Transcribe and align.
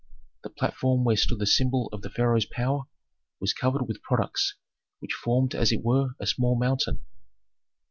The 0.41 0.49
platform 0.49 1.03
where 1.03 1.15
stood 1.15 1.37
the 1.37 1.45
symbol 1.45 1.87
of 1.93 2.01
the 2.01 2.09
pharaoh's 2.09 2.47
power 2.47 2.85
was 3.39 3.53
covered 3.53 3.87
with 3.87 4.01
products 4.01 4.55
which 4.97 5.13
formed 5.13 5.53
as 5.53 5.71
it 5.71 5.83
were 5.83 6.15
a 6.19 6.25
small 6.25 6.55
mountain. 6.57 7.03